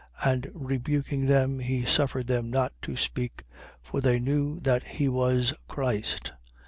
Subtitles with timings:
[0.25, 3.43] And rebuking them he suffered them not to speak;
[3.83, 6.31] for they knew that he was Christ.